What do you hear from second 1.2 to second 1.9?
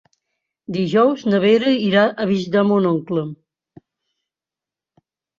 na Vera